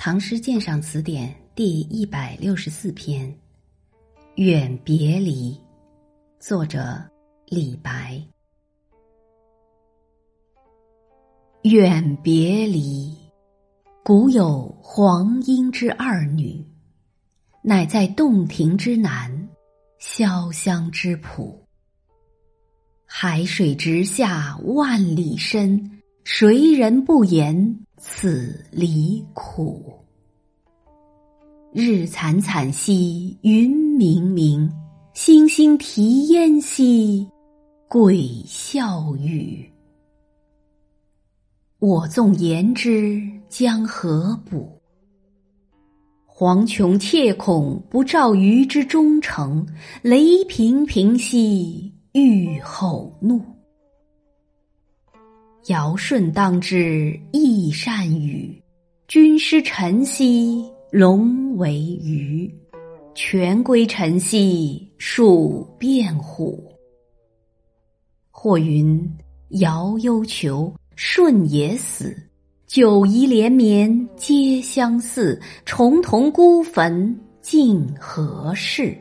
[0.00, 3.28] 唐诗鉴赏词典》第一百六十四篇
[4.36, 5.52] 《远别离》，
[6.38, 7.04] 作者
[7.46, 8.22] 李白。
[11.62, 13.12] 远别离，
[14.04, 16.64] 古有黄莺之二女，
[17.60, 19.48] 乃在洞庭之南，
[20.00, 21.60] 潇湘之浦。
[23.04, 27.84] 海水直下万里深，谁人不言？
[28.00, 29.92] 此离苦，
[31.72, 34.70] 日惨惨兮云冥冥，
[35.14, 37.28] 星星啼烟兮
[37.88, 39.68] 鬼笑语。
[41.80, 44.80] 我纵言之将何补？
[46.24, 49.66] 黄琼切恐不照鱼之忠诚，
[50.02, 53.57] 雷平平兮欲吼怒。
[55.68, 58.58] 尧舜当之亦善与，
[59.06, 62.50] 君师臣兮龙为鱼，
[63.14, 66.72] 权归臣兮属变虎。
[68.30, 68.98] 或云
[69.60, 72.16] 尧忧囚，舜也死，
[72.66, 78.96] 九夷连绵皆相似，重同孤坟竟何事？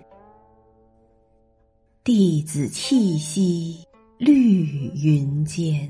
[2.04, 3.86] 弟子气息
[4.18, 5.90] 绿云间。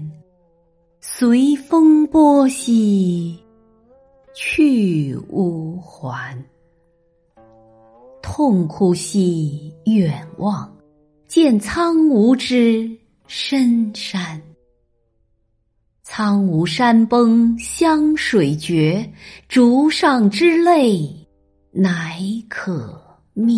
[1.10, 3.40] 随风波兮
[4.36, 6.38] 去无还，
[8.22, 10.72] 痛哭兮远望，
[11.26, 12.88] 见苍梧之
[13.26, 14.40] 深山。
[16.04, 19.10] 苍梧山崩湘水绝，
[19.48, 21.10] 竹上之泪
[21.72, 23.02] 乃可
[23.34, 23.56] 灭。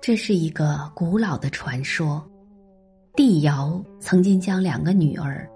[0.00, 2.26] 这是一个古老的传说。
[3.22, 5.46] 帝尧曾经将两个女儿，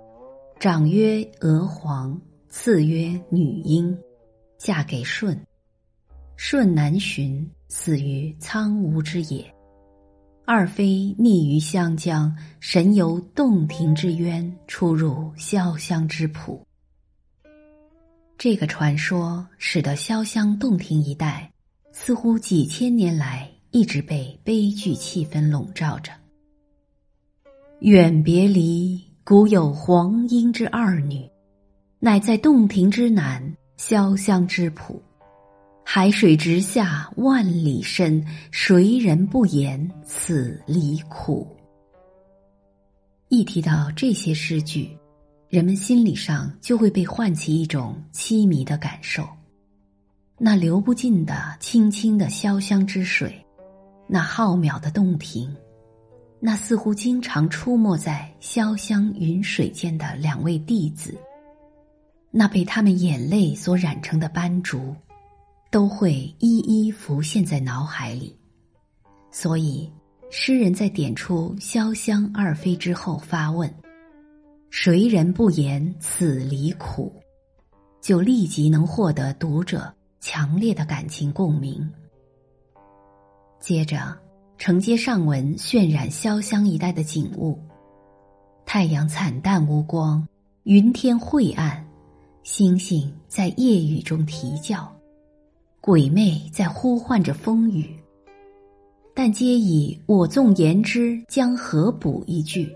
[0.61, 2.20] 长曰娥皇，
[2.51, 3.98] 次曰女英，
[4.59, 5.34] 嫁给舜。
[6.37, 9.51] 舜南巡，死于苍梧之野。
[10.45, 16.63] 二妃溺于湘江，神游洞庭之渊，出入潇湘之浦。
[18.36, 21.51] 这个传说使得潇湘洞庭一带，
[21.92, 26.13] 似乎几千年来一直被悲剧气氛笼罩着。
[27.84, 31.30] 远别离，古有黄莺之二女，
[31.98, 35.02] 乃在洞庭之南，潇湘之浦。
[35.84, 41.46] 海水直下万里深，谁人不言此离苦？
[43.28, 44.89] 一提到这些诗句，
[45.51, 49.28] 人们心理上就会被唤起一种凄迷的感受。
[50.39, 53.45] 那流不尽的清清的潇湘之水，
[54.08, 55.55] 那浩渺的洞庭。
[56.47, 61.17] 那似乎经常出没在潇湘云水间的两位弟子，
[62.31, 64.95] 那被他们眼泪所染成的斑竹，
[65.71, 68.39] 都会一一浮现在脑海里。
[69.31, 69.91] 所以，
[70.31, 73.75] 诗人在点出潇湘二妃之后发问
[74.69, 77.11] ：“谁人不言此离苦？”
[78.03, 79.91] 就立即能获得读者
[80.21, 81.91] 强烈的感情共鸣。
[83.59, 84.23] 接着。
[84.57, 87.59] 承接上文渲染潇湘一带的景物，
[88.65, 90.27] 太阳惨淡无光，
[90.63, 91.85] 云天晦暗，
[92.45, 94.91] 星星在夜雨中啼叫，
[95.81, 97.95] 鬼魅在呼唤着风雨。
[99.14, 102.69] 但皆以“我纵言之，将何补”一句，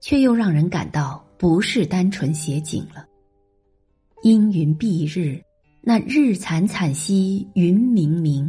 [0.00, 3.04] 却又让人感到不是单纯写景了。
[4.22, 5.42] 阴云蔽日，
[5.80, 8.48] 那日惨惨兮云冥冥。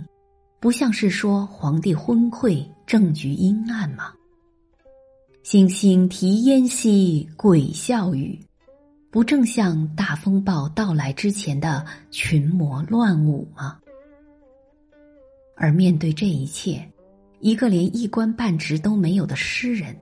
[0.61, 4.13] 不像是说皇帝昏聩，政局阴暗吗？
[5.41, 8.37] 星星啼烟兮鬼笑语，
[9.09, 13.79] 不正像大风暴到来之前的群魔乱舞吗？
[15.55, 16.85] 而面对这一切，
[17.39, 19.95] 一个连一官半职都没有的诗人，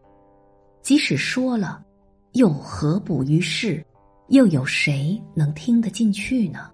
[0.81, 1.85] 即使说了，
[2.33, 3.85] 又何补于事？
[4.29, 6.71] 又有谁能听得进去呢？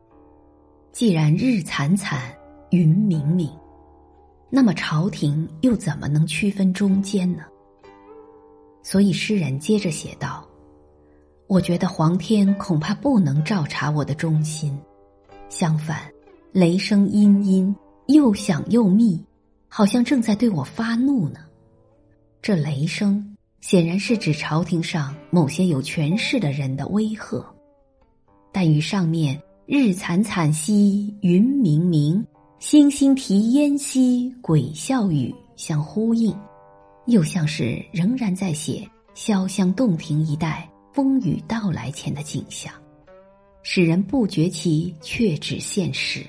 [0.94, 2.34] 既然日惨惨，
[2.72, 3.52] 云冥冥。
[4.56, 7.44] 那么朝廷又怎么能区分中间呢？
[8.84, 10.48] 所以诗人接着写道
[11.50, 14.80] ：“我觉得皇天恐怕不能照察我的忠心，
[15.50, 16.04] 相反，
[16.52, 19.20] 雷声阴阴，又响又密，
[19.68, 21.40] 好像正在对我发怒呢。
[22.40, 27.44] 这雷声显然是指朝廷上某些有权势的人的威吓，
[28.52, 32.24] 但与上面‘日惨惨兮云冥冥’。”
[32.64, 36.34] 星星啼烟兮，鬼笑语相呼应，
[37.08, 42.74] 又像是仍然在写潇湘洞庭一带风雨到来前的景象。
[43.64, 46.26] 使人不觉其却指现实。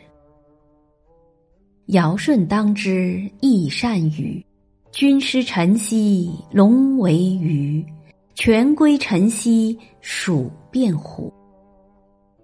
[1.86, 4.44] 尧舜当之，亦善语；
[4.90, 7.80] 君师臣兮，龙为鱼；
[8.34, 11.32] 权归臣兮，鼠变虎。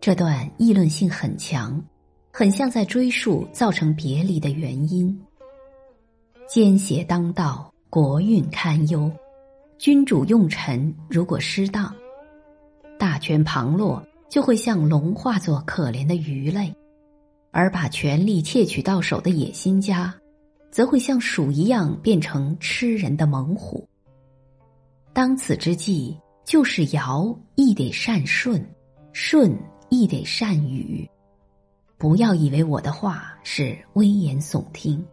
[0.01, 1.85] 这段议论性很强，
[2.33, 5.21] 很像在追溯造成别离的原因。
[6.49, 9.11] 奸邪当道，国运堪忧。
[9.79, 11.95] 君主用臣如果失当，
[12.99, 16.73] 大权旁落，就会像龙化作可怜的鱼类；
[17.51, 20.15] 而把权力窃取到手的野心家，
[20.71, 23.89] 则会像鼠一样变成吃人的猛虎。
[25.13, 28.65] 当此之际，就是尧亦得善舜，
[29.13, 29.57] 舜。
[29.93, 31.05] 亦得善语，
[32.01, 35.05] 不要以为我的话是危言耸听，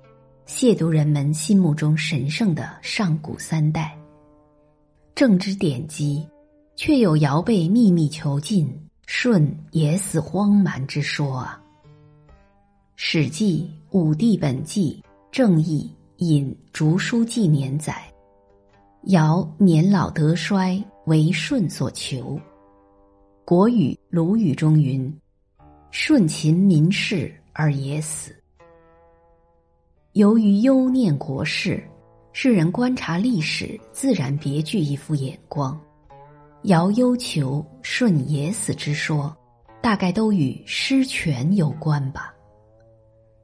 [0.47, 3.93] 亵渎人们心目中神圣的上古三代。
[5.13, 6.25] 正之典籍，
[6.77, 8.73] 却有尧被秘密囚禁，
[9.05, 11.61] 舜也死荒蛮之说啊。
[12.95, 13.69] 《史记·
[13.99, 18.01] 武帝本纪》正义引《竹书纪年》载，
[19.07, 22.39] 尧年老得衰，为舜所求。
[23.43, 25.13] 国语鲁语中云
[25.99, 28.31] ：“顺秦民事而也死。”
[30.13, 31.83] 由于忧念国事，
[32.31, 35.75] 世人观察历史自然别具一副眼光。
[36.65, 39.35] 尧忧求，舜也死之说，
[39.81, 42.31] 大概都与失权有关吧。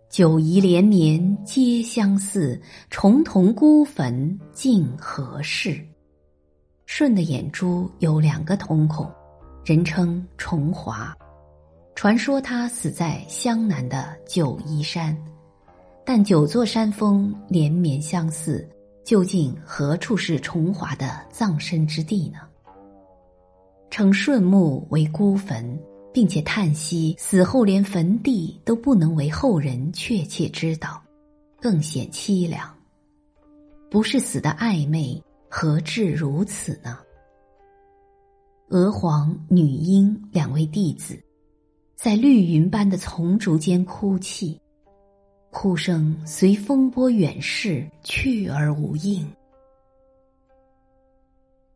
[0.07, 2.61] 九夷连绵皆相似，
[2.91, 5.83] 重瞳孤坟竟何事？
[6.85, 9.11] 舜的眼珠有两个瞳孔。
[9.65, 11.17] 人称重华，
[11.95, 15.15] 传说他死在湘南的九嶷山，
[16.05, 18.67] 但九座山峰连绵相似，
[19.05, 22.39] 究竟何处是重华的葬身之地呢？
[23.89, 25.79] 称顺墓为孤坟，
[26.11, 31.01] 并且叹息死后连坟地都不能为后人确切知道，
[31.61, 32.67] 更显凄凉。
[33.89, 36.97] 不是死的暧昧，何至如此呢？
[38.69, 41.23] 娥皇、女英两位弟子，
[42.03, 44.59] 在绿云般的丛竹间哭泣，
[45.51, 49.25] 哭声随风波远逝，去而无应。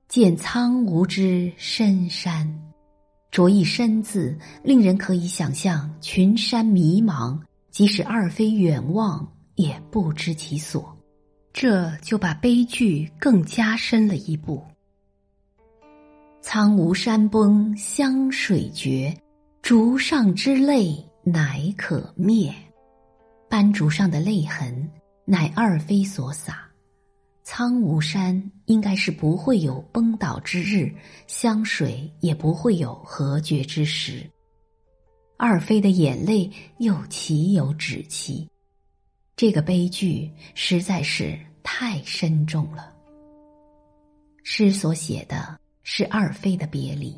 [0.10, 2.46] 见苍梧之深山，
[3.32, 7.40] 着一“深”字，令人可以想象群山迷茫，
[7.72, 9.26] 即使二飞远望，
[9.56, 10.94] 也不知其所。
[11.54, 14.62] 这就把悲剧更加深了一步。
[16.42, 19.18] 苍梧山崩湘水绝，
[19.68, 22.56] 竹上之泪乃可灭。
[23.50, 24.90] 斑竹上的泪痕，
[25.26, 26.72] 乃二妃所洒。
[27.44, 30.90] 苍梧山应该是不会有崩倒之日，
[31.28, 34.26] 湘水也不会有和绝之时。
[35.38, 38.48] 二妃的眼泪又岂有止期？
[39.36, 42.96] 这个悲剧实在是太深重了。
[44.46, 45.60] 诗所写的。
[45.90, 47.18] 是二妃的别离，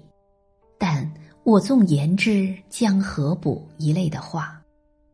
[0.78, 1.12] 但
[1.44, 4.62] 我纵言之将何补一类的话，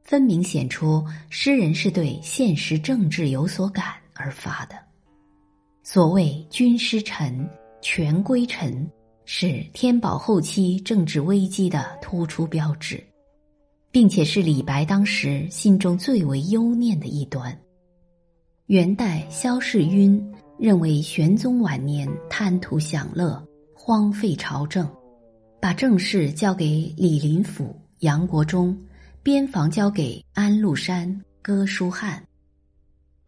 [0.04, 4.76] 分明显出诗人是对现实政治有所感而发的。
[5.84, 7.48] 所谓君失臣，
[7.82, 8.90] 权归臣，
[9.26, 13.02] 是天宝后期政治危机的突出标志，
[13.92, 17.58] 并且是李白当时心中最为忧念的一端。
[18.68, 20.22] 元代萧士赟。
[20.58, 24.90] 认为玄宗晚年贪图享乐，荒废朝政，
[25.66, 28.78] 把政事交给李林甫、杨国忠，
[29.24, 32.24] 边防交给安禄山、哥舒翰。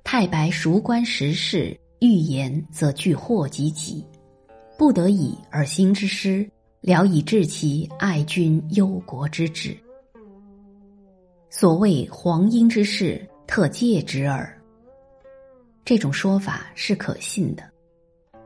[0.04, 4.06] 太白熟观时事，欲言则具祸及己，
[4.78, 6.48] 不得已而兴之师，
[6.80, 9.76] 聊以致其爱君忧国之志。
[11.50, 14.62] 所谓黄阴之事，特借之耳。
[15.84, 17.64] 这种说法是可信的。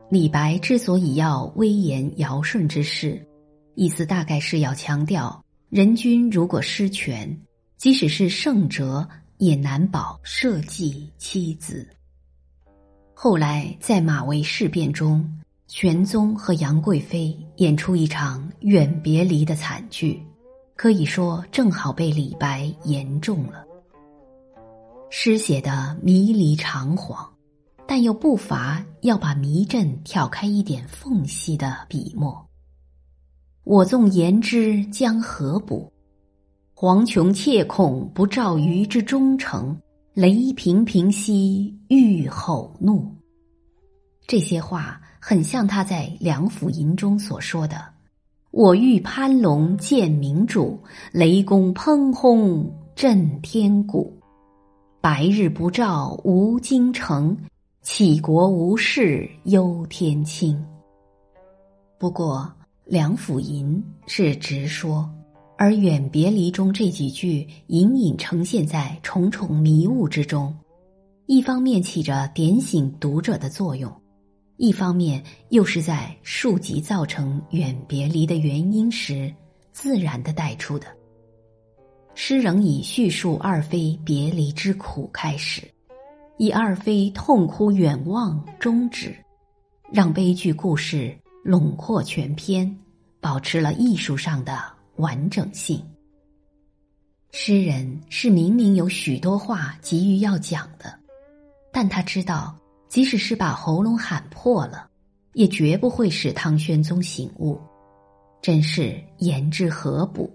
[0.08, 3.22] 李白之所以要威严尧舜之事，
[3.74, 7.40] 意思大概是要强调，人君如果失权，
[7.76, 11.88] 即使是圣哲，也难保社稷妻子。
[13.14, 15.26] 后来在马嵬事变中，
[15.66, 20.22] 玄宗和杨贵妃演出一场远别离的惨剧，
[20.76, 23.64] 可以说正好被李白言中了。
[25.10, 27.28] 诗写的迷离长恍。
[27.84, 32.48] 但又不乏要把迷阵挑开一点缝隙的笔墨。
[33.64, 35.90] 我纵言之将何补？
[36.74, 39.80] 黄琼切恐不照于之忠诚，
[40.14, 43.06] 雷平平兮欲吼怒。
[44.26, 47.76] 这些话很像他在《梁甫吟》中所说的
[48.50, 50.76] ：“我欲攀龙见明主，
[51.12, 54.12] 雷公砰轰震天鼓。
[55.00, 57.36] 白日不照无京城，
[57.84, 60.60] 杞国无事忧天清。
[61.96, 62.52] 不过，
[62.84, 65.08] 梁甫吟是直说，
[65.56, 70.54] 而《远别离》中这几句隐隐呈现在重重迷雾之中，
[71.26, 73.90] 一方面起着点醒读者的作用。
[74.56, 79.32] 一方面又是在述及造成远别离的原因时，
[79.72, 80.86] 自然的带出的。
[82.14, 85.62] 诗仍以叙述二妃别离之苦开始，
[86.36, 89.16] 以二妃痛哭远望终止，
[89.90, 92.76] 让悲剧故事笼括全篇，
[93.20, 94.62] 保持了艺术上的
[94.96, 95.84] 完整性。
[97.30, 100.98] 诗人是明明有许多话急于要讲的，
[101.72, 102.56] 但他知道。
[102.88, 104.86] 即使是把喉咙喊破了，
[105.32, 107.58] 也绝不会使唐玄宗醒悟，
[108.42, 110.30] 真是言之何补。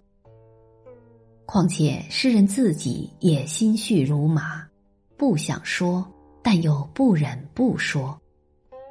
[1.45, 4.67] 况且诗人自己也心绪如麻，
[5.15, 6.03] 不想说，
[6.41, 8.19] 但又不忍不说，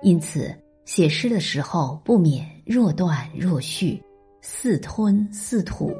[0.00, 4.02] 因此写诗的时候不免若断若续，
[4.40, 5.92] 似吞似吐。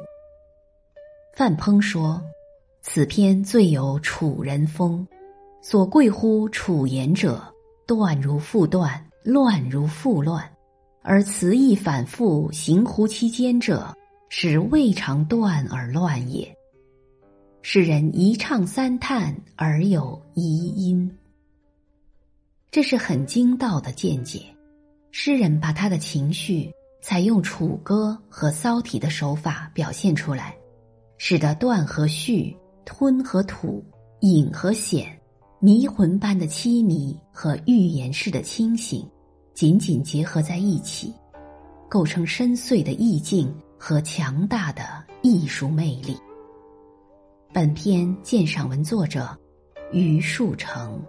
[1.35, 2.19] 范烹说
[2.81, 5.05] ：“此篇最有楚人风，
[5.61, 7.39] 所贵乎楚言者。”
[7.87, 10.43] 断如复断，乱如复乱，
[11.03, 13.95] 而词意反复，行乎其间者，
[14.27, 16.53] 使未尝断而乱也。
[17.61, 21.09] 使人一唱三叹而有遗音，
[22.69, 24.41] 这是很精到的见解。
[25.19, 26.71] 诗人把他的情绪
[27.01, 30.55] 采用楚歌和骚体的手法表现出来，
[31.17, 32.55] 使得断和续、
[32.85, 33.83] 吞和吐、
[34.19, 35.19] 隐和显。
[35.59, 39.09] 迷魂般的凄迷和预言式的清醒，
[39.55, 41.11] 紧紧结合在一起，
[41.89, 46.15] 构成深邃的意境和强大的艺术魅力。
[47.51, 49.35] 本篇鉴赏文作者
[49.91, 51.01] 余树成。